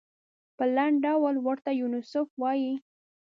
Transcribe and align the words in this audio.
په 0.57 0.63
لنډ 0.75 0.95
ډول 1.05 1.35
ورته 1.47 1.69
یونیسف 1.79 2.27
وايي. 2.41 2.73